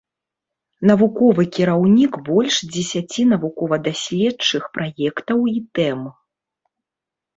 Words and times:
Навуковы 0.91 1.43
кіраўнік 1.57 2.13
больш 2.31 2.55
дзесяці 2.77 3.21
навукова-даследчых 3.35 4.63
праектаў 4.79 5.39
і 5.57 5.67
тэм. 5.79 5.99